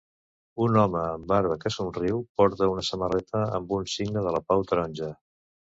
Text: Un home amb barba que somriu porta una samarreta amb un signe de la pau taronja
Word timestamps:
Un 0.67 0.79
home 0.83 1.01
amb 1.09 1.27
barba 1.31 1.57
que 1.65 1.73
somriu 1.75 2.23
porta 2.43 2.71
una 2.73 2.87
samarreta 2.89 3.45
amb 3.61 3.77
un 3.81 3.89
signe 3.99 4.27
de 4.29 4.35
la 4.41 4.43
pau 4.51 4.69
taronja 4.75 5.15